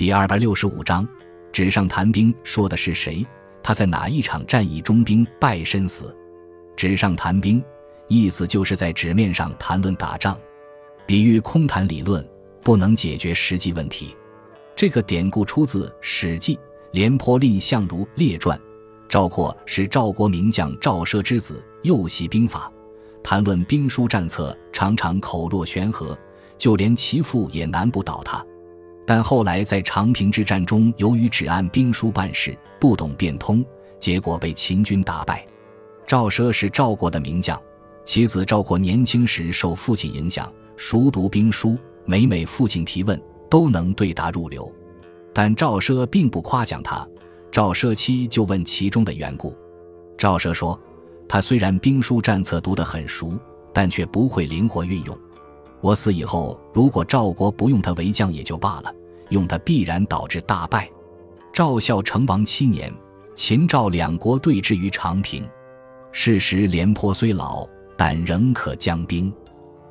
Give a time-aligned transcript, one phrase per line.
[0.00, 1.06] 第二百六十五章，
[1.52, 3.22] 纸上谈兵说的是谁？
[3.62, 6.16] 他在哪一场战役中兵败身死？
[6.74, 7.62] 纸上谈兵，
[8.08, 10.34] 意思就是在纸面上谈论打仗，
[11.04, 12.26] 比喻空谈理论，
[12.62, 14.16] 不能解决实际问题。
[14.74, 16.56] 这个典故出自《史记·
[16.92, 18.56] 廉颇蔺相如列传》。
[19.06, 22.72] 赵括是赵国名将赵奢之子，又习兵法，
[23.22, 26.18] 谈论兵书战策，常常口若悬河，
[26.56, 28.42] 就连其父也难不倒他。
[29.10, 33.64] 但后来在长平之战中，由于只按兵书办事，不懂变通，
[33.98, 35.44] 结果被秦军打败。
[36.06, 37.60] 赵奢是赵国的名将，
[38.04, 43.20] 其子赵括年轻时受父亲影响，熟读兵书，每每父亲提问，
[43.50, 44.72] 都能对答如流。
[45.34, 47.04] 但赵奢并不夸奖他，
[47.50, 49.52] 赵奢妻就问其中的缘故。
[50.16, 50.80] 赵奢说
[51.28, 53.36] ：“他虽然兵书战策读得很熟，
[53.72, 55.18] 但却不会灵活运用。
[55.80, 58.94] 我死以后，如果赵国不用他为将也就罢了。”
[59.30, 60.88] 用它必然导致大败。
[61.52, 62.92] 赵孝成王七年，
[63.34, 65.44] 秦赵两国对峙于长平。
[66.12, 69.32] 是时廉颇虽老，但仍可将兵。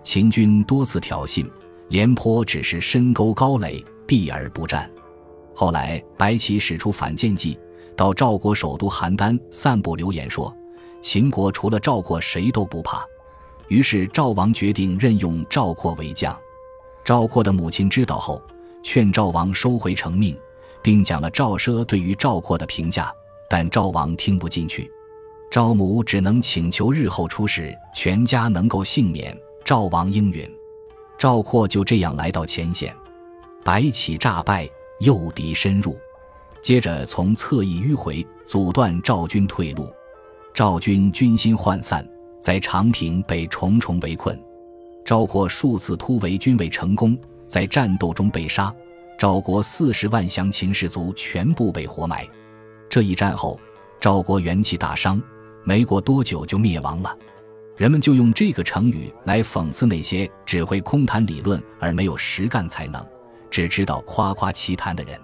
[0.04, 1.46] 秦军多次挑衅，
[1.90, 4.90] 廉颇只是深沟高垒，避而不战。
[5.54, 7.60] 后来白起使出反间计，
[7.96, 10.54] 到赵国首都邯郸散布流言，说
[11.02, 13.06] 秦国除了赵括谁都不怕。
[13.68, 16.36] 于是赵王决定任用赵括为将。
[17.04, 18.42] 赵括的母亲知道后。
[18.82, 20.38] 劝赵王收回成命，
[20.82, 23.14] 并讲了赵奢对于赵括的评价，
[23.50, 24.90] 但赵王听不进去，
[25.52, 29.38] 赵母只能请求日后出使，全家能够幸免。
[29.66, 30.50] 赵王应允，
[31.18, 32.96] 赵括就这样来到前线，
[33.64, 34.68] 白起诈败，
[35.00, 35.96] 诱敌深入，
[36.62, 39.88] 接着从侧翼迂回，阻断赵军退路，
[40.54, 42.08] 赵军军心涣散，
[42.40, 44.42] 在长平被重重围困，
[45.06, 47.16] 赵括数次突围均未成功。
[47.50, 48.74] 在战斗中被杀，
[49.18, 52.26] 赵国四十万降秦士卒全部被活埋。
[52.88, 53.60] 这一战后，
[54.00, 55.22] 赵国元气大伤，
[55.64, 57.18] 没过多久就灭亡了。
[57.76, 63.04] 人们就用这个成语来讽刺那些只会空谈理论而没有实干才能、
[63.50, 65.20] 只知道夸夸其谈的人。